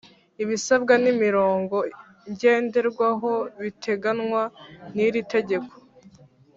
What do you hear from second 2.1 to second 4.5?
ngenderwaho biteganywa